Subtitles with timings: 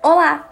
[0.00, 0.48] Olá!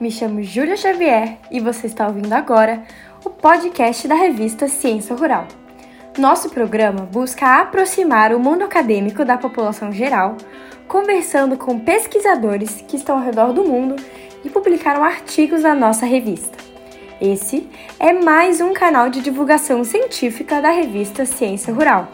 [0.00, 2.84] Me chamo Júlia Xavier e você está ouvindo agora
[3.24, 5.48] o podcast da revista Ciência Rural.
[6.16, 10.36] Nosso programa busca aproximar o mundo acadêmico da população geral,
[10.86, 13.96] conversando com pesquisadores que estão ao redor do mundo
[14.44, 16.56] e publicaram artigos na nossa revista.
[17.20, 17.68] Esse
[17.98, 22.08] é mais um canal de divulgação científica da revista Ciência Rural,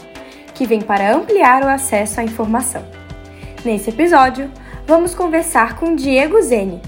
[0.54, 2.82] que vem para ampliar o acesso à informação.
[3.62, 4.50] Nesse episódio,
[4.86, 6.80] vamos conversar com Diego Zene,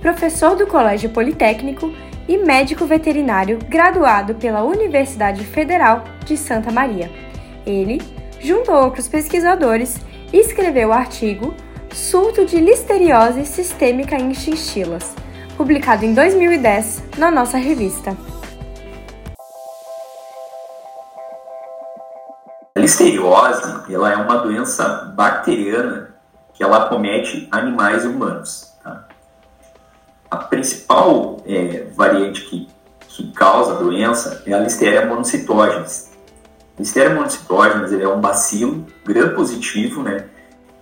[0.00, 1.92] professor do Colégio Politécnico
[2.26, 7.10] e médico veterinário graduado pela Universidade Federal de Santa Maria.
[7.66, 8.00] Ele,
[8.40, 10.00] junto a outros pesquisadores,
[10.32, 11.54] escreveu o artigo
[11.92, 15.14] Surto de Listeriose Sistêmica em Chinchilas,
[15.56, 18.16] publicado em 2010 na nossa revista.
[22.74, 26.11] A listeriose ela é uma doença bacteriana
[26.54, 28.72] que ela acomete animais e humanos.
[28.82, 29.06] Tá?
[30.30, 32.68] A principal é, variante que,
[33.08, 36.12] que causa a doença é a Listeria monocytogenes.
[36.78, 40.26] Listeria monocytogenes ele é um bacilo gram-positivo, né?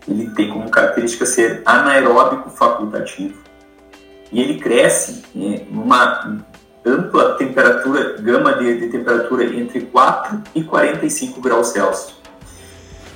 [0.09, 3.39] ele tem como característica ser anaeróbico facultativo
[4.33, 6.43] e ele cresce em uma
[6.85, 12.20] ampla temperatura, gama de, de temperatura entre 4 e 45 graus Celsius.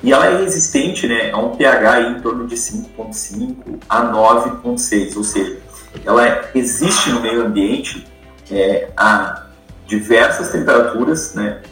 [0.05, 5.25] E ela é resistente né, a um pH em torno de 5,5 a 9,6, ou
[5.25, 5.57] seja,
[6.05, 8.07] ela existe no meio ambiente
[8.51, 9.47] é, a
[9.87, 11.63] diversas temperaturas, né,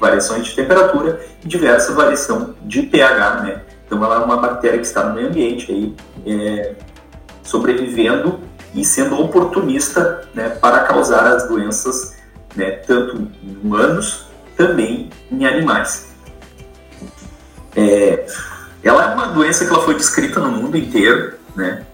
[0.00, 3.42] variações de temperatura e diversa variação de pH.
[3.42, 3.62] Né?
[3.86, 5.94] Então, ela é uma bactéria que está no meio ambiente, aí,
[6.26, 6.74] é,
[7.44, 8.40] sobrevivendo
[8.74, 12.16] e sendo oportunista né, para causar as doenças,
[12.56, 16.15] né, tanto em humanos, também em animais.
[17.76, 18.26] É,
[18.82, 21.84] ela é uma doença que ela foi descrita no mundo inteiro, né,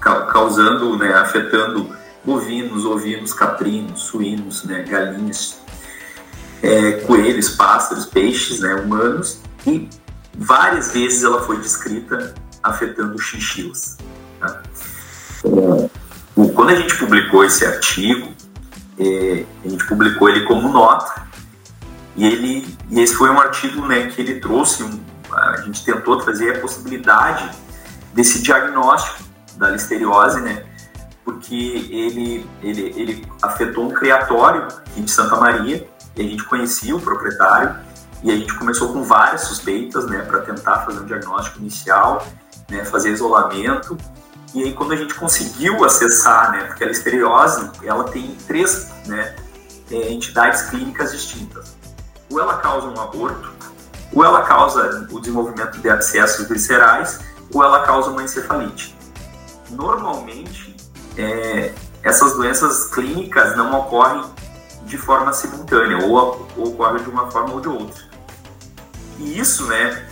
[0.00, 5.58] causando, né, afetando bovinos, ovinos, caprinos, suínos, né, galinhas,
[6.62, 9.88] é, coelhos, pássaros, peixes, né, humanos, e
[10.36, 13.98] várias vezes ela foi descrita afetando chinchilas.
[14.40, 14.62] Tá?
[16.54, 18.32] Quando a gente publicou esse artigo,
[18.98, 21.26] é, a gente publicou ele como nota,
[22.16, 25.00] e, ele, e esse foi um artigo né, que ele trouxe um,
[25.32, 27.50] a gente tentou trazer a possibilidade
[28.12, 29.22] desse diagnóstico
[29.56, 30.64] da listeriose, né?
[31.24, 35.86] Porque ele, ele, ele afetou um criatório aqui de Santa Maria
[36.16, 37.76] e a gente conhecia o proprietário
[38.22, 42.26] e a gente começou com várias suspeitas, né, para tentar fazer um diagnóstico inicial,
[42.68, 43.96] né, fazer isolamento.
[44.54, 49.36] E aí quando a gente conseguiu acessar, né, porque a listeriose, ela tem três, né,
[49.90, 51.76] é, entidades clínicas distintas.
[52.30, 53.57] Ou ela causa um aborto,
[54.18, 57.20] ou ela causa o desenvolvimento de abscessos viscerais,
[57.54, 58.98] ou ela causa uma encefalite.
[59.70, 60.76] Normalmente,
[61.16, 64.24] é, essas doenças clínicas não ocorrem
[64.86, 68.02] de forma simultânea, ou, ou ocorrem de uma forma ou de outra.
[69.20, 70.04] E isso né,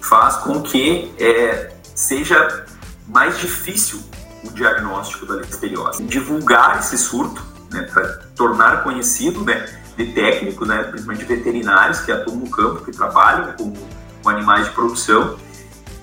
[0.00, 2.66] faz com que é, seja
[3.08, 4.00] mais difícil
[4.44, 6.04] o diagnóstico da listeriose.
[6.04, 8.06] Divulgar esse surto, né, para
[8.36, 13.72] tornar conhecido, né, de técnicos, né, principalmente veterinários que atuam no campo, que trabalham com,
[14.22, 15.38] com animais de produção,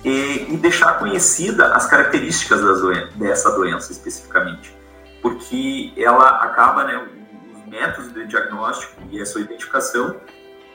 [0.04, 4.72] e, e, deixar conhecida as características doen dessa doença especificamente,
[5.20, 7.04] porque ela acaba, né,
[7.52, 10.16] os métodos de diagnóstico e a sua identificação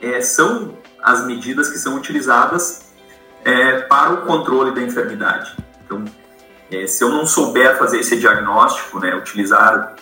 [0.02, 2.92] é, são as medidas que são utilizadas
[3.44, 5.56] é, para o controle da enfermidade.
[5.84, 6.04] Então,
[6.70, 9.96] é, se eu não souber fazer esse diagnóstico, né, utilizar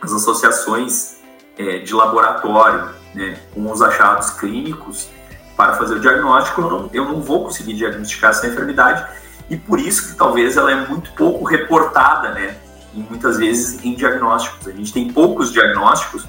[0.00, 1.19] as associações
[1.58, 5.08] é, de laboratório né, com os achados clínicos
[5.56, 9.06] para fazer o diagnóstico, eu não, eu não vou conseguir diagnosticar essa enfermidade
[9.48, 12.56] e por isso que talvez ela é muito pouco reportada, né,
[12.94, 14.66] e muitas vezes em diagnósticos.
[14.68, 16.26] A gente tem poucos diagnósticos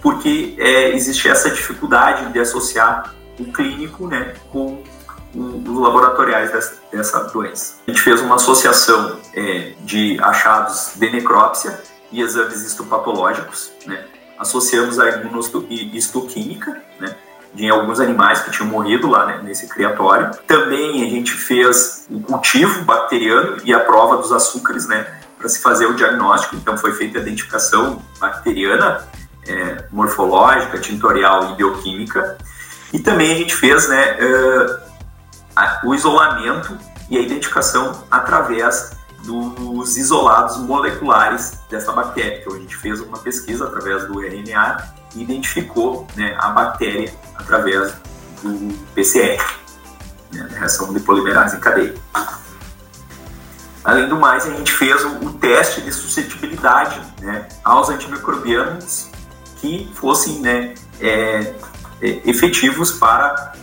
[0.00, 4.82] porque é, existe essa dificuldade de associar o clínico né, com
[5.34, 7.76] os laboratoriais dessa, dessa, doença.
[7.86, 11.80] A gente fez uma associação é, de achados de necrópsia
[12.12, 14.04] e exames histopatológicos, né,
[14.38, 17.14] associamos a imunohistoquímica, né,
[17.54, 20.30] de alguns animais que tinham morrido lá né, nesse criatório.
[20.46, 25.06] Também a gente fez o cultivo bacteriano e a prova dos açúcares, né,
[25.38, 26.56] para se fazer o diagnóstico.
[26.56, 29.06] Então foi feita a identificação bacteriana,
[29.46, 32.38] é, morfológica, tintorial e bioquímica.
[32.92, 36.76] E também a gente fez né, uh, o isolamento
[37.10, 42.38] e a identificação através dos isolados moleculares dessa bactéria.
[42.40, 47.94] Então a gente fez uma pesquisa através do RNA e identificou né, a bactéria através
[48.42, 49.42] do PCR,
[50.32, 51.94] né, reação de polimerase em cadeia.
[53.82, 59.10] Além do mais, a gente fez o teste de suscetibilidade né, aos antimicrobianos
[59.56, 61.54] que fossem né, é,
[62.00, 63.54] é, efetivos para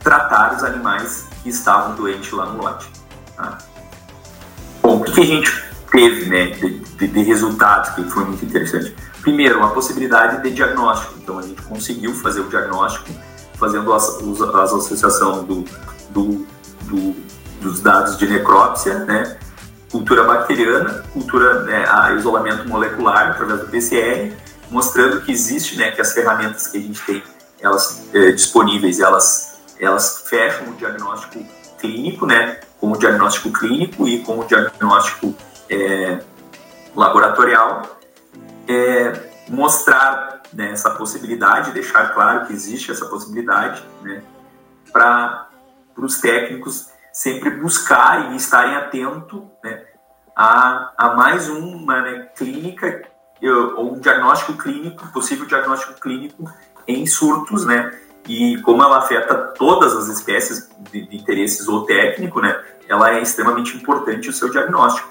[0.00, 2.90] tratar os animais que estavam doentes lá no lote.
[3.36, 3.58] Tá?
[5.10, 8.94] O que a gente teve né, de, de, de resultados que foi muito interessante?
[9.22, 11.14] Primeiro, a possibilidade de diagnóstico.
[11.20, 13.10] Então, a gente conseguiu fazer o diagnóstico
[13.54, 15.64] fazendo a, a associação do,
[16.10, 16.46] do,
[16.84, 17.16] do,
[17.60, 19.36] dos dados de necrópsia, né,
[19.90, 24.32] cultura bacteriana, cultura, né, a isolamento molecular através do PCR,
[24.70, 27.22] mostrando que existe, né, que as ferramentas que a gente tem,
[27.60, 31.44] elas é, disponíveis, elas, elas fecham o diagnóstico
[31.80, 35.34] clínico, né, com o diagnóstico clínico e com o diagnóstico
[35.68, 36.22] é,
[36.94, 37.98] laboratorial,
[38.68, 44.22] é, mostrar né, essa possibilidade, deixar claro que existe essa possibilidade, né,
[44.92, 45.48] para
[45.96, 49.84] os técnicos sempre buscarem e estarem atentos né,
[50.34, 53.08] a, a mais uma né, clínica
[53.76, 56.52] ou um diagnóstico clínico, possível diagnóstico clínico
[56.86, 57.98] em surtos, né?
[58.30, 62.56] E como ela afeta todas as espécies de, de interesse zootécnico, né?
[62.88, 65.08] Ela é extremamente importante o seu diagnóstico.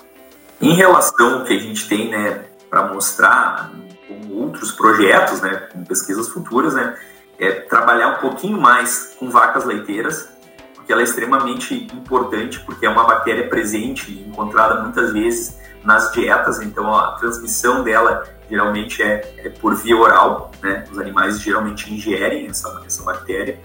[0.62, 3.72] Em relação ao que a gente tem, né, para mostrar
[4.08, 6.98] com outros projetos, né, com pesquisas futuras, né,
[7.38, 10.30] é trabalhar um pouquinho mais com vacas leiteiras,
[10.76, 16.62] porque ela é extremamente importante, porque é uma bactéria presente, encontrada muitas vezes nas dietas,
[16.62, 22.48] então a transmissão dela geralmente é, é por via oral, né, os animais geralmente ingerem
[22.48, 23.60] essa, essa bactéria.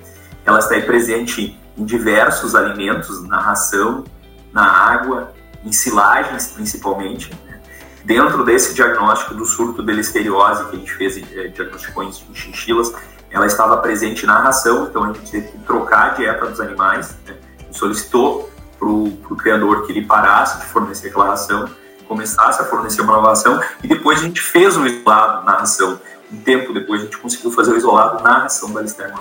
[0.45, 4.05] Ela está presente em diversos alimentos, na ração,
[4.53, 5.33] na água,
[5.65, 7.31] em silagens principalmente,
[8.05, 12.93] Dentro desse diagnóstico do surto de listeriose que a gente fez, é, diagnosticou em chinchilas,
[13.31, 17.17] ela estava presente na ração, então a gente teve que trocar a dieta dos animais.
[17.27, 17.35] Né?
[17.73, 18.49] solicitou
[18.79, 21.69] para o criador que ele parasse de fornecer aquela ração,
[22.05, 26.01] começasse a fornecer uma nova ração, e depois a gente fez o isolado na ração.
[26.33, 29.15] Um tempo depois a gente conseguiu fazer o isolado na ração da Listeria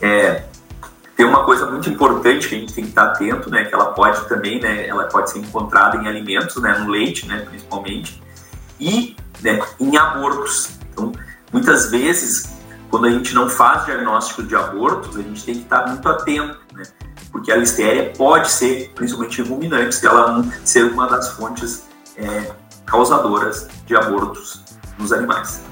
[0.00, 0.44] É,
[1.16, 3.92] tem uma coisa muito importante que a gente tem que estar atento, né, que ela
[3.92, 8.22] pode também, né, ela pode ser encontrada em alimentos, né, no leite, né, principalmente,
[8.78, 10.78] e né, em abortos.
[10.92, 11.12] Então,
[11.50, 12.56] muitas vezes,
[12.90, 16.58] quando a gente não faz diagnóstico de abortos, a gente tem que estar muito atento,
[16.74, 16.82] né,
[17.36, 21.84] porque a listéria pode ser, principalmente em ruminantes, ela ser uma das fontes
[22.16, 22.50] é,
[22.86, 24.64] causadoras de abortos
[24.98, 25.62] nos animais.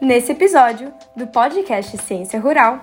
[0.00, 2.78] Nesse episódio do podcast Ciência Rural,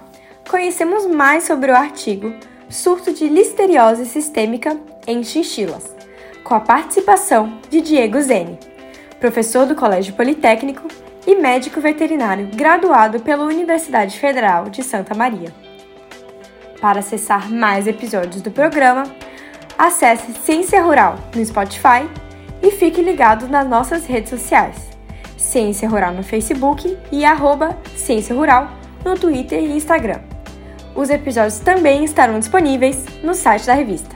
[0.50, 2.34] conhecemos mais sobre o artigo
[2.70, 4.78] Surto de Listeriose Sistêmica
[5.08, 5.96] em Chinchilas,
[6.44, 8.60] com a participação de Diego Zene,
[9.19, 10.88] professor do Colégio Politécnico
[11.25, 15.54] e médico veterinário graduado pela Universidade Federal de Santa Maria.
[16.80, 19.04] Para acessar mais episódios do programa,
[19.78, 22.08] acesse Ciência Rural no Spotify
[22.62, 24.98] e fique ligado nas nossas redes sociais
[25.38, 28.69] Ciência Rural no Facebook e arroba Ciência Rural
[29.06, 30.19] no Twitter e Instagram.
[30.96, 34.16] Os episódios também estarão disponíveis no site da revista.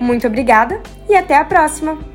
[0.00, 2.13] Muito obrigada e até a próxima!